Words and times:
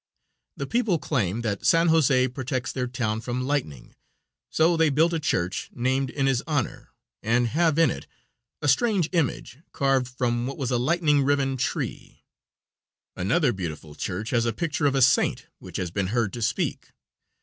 The 0.57 0.65
people 0.65 0.97
claim 0.97 1.41
that 1.41 1.63
San 1.63 1.89
Jose 1.89 2.27
protects 2.29 2.71
their 2.71 2.87
town 2.87 3.21
from 3.21 3.45
lightning, 3.45 3.93
so 4.49 4.75
they 4.75 4.89
built 4.89 5.13
a 5.13 5.19
church 5.19 5.69
named 5.75 6.09
in 6.09 6.25
his 6.25 6.41
honor, 6.47 6.89
and 7.21 7.49
have 7.49 7.77
in 7.77 7.91
it 7.91 8.07
a 8.63 8.67
strange 8.67 9.09
image 9.11 9.59
carved 9.73 10.07
from 10.07 10.47
what 10.47 10.57
was 10.57 10.71
a 10.71 10.79
lightning 10.79 11.21
riven 11.21 11.55
tree. 11.55 12.23
Another 13.15 13.53
beautiful 13.53 13.93
church 13.93 14.31
has 14.31 14.47
a 14.47 14.53
picture 14.53 14.87
of 14.87 14.95
a 14.95 15.03
saint 15.03 15.45
which 15.59 15.77
has 15.77 15.91
been 15.91 16.07
heard 16.07 16.33
to 16.33 16.41
speak. 16.41 16.93